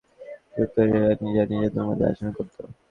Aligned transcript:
কিবতীরা 0.51 0.99
এ 1.05 1.23
নিয়ে 1.23 1.43
নিজেদের 1.51 1.83
মধ্যে 1.87 2.05
আলোচনা 2.07 2.31
করত। 2.37 2.55